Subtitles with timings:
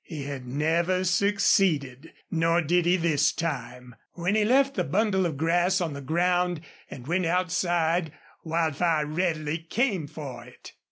[0.03, 3.93] He had never succeeded, nor did he this time.
[4.13, 8.11] When he left the bundle of grass on the ground and went outside
[8.43, 10.73] Wildfire readily came for it.